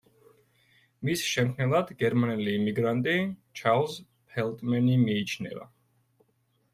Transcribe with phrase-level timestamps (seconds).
[1.09, 3.13] მის შემქმნელად გერმანელი იმიგრანტი,
[3.59, 3.99] ჩარლზ
[4.31, 5.69] ფელტმენი მიიჩნევა.